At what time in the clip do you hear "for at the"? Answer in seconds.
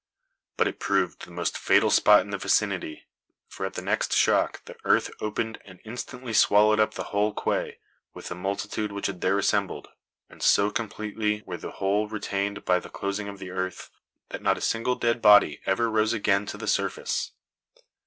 3.47-3.83